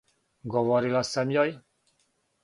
Говорила 0.53 1.01
сам 1.09 1.33
јој. 1.35 1.53